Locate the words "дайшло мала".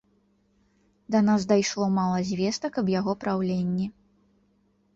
1.51-2.17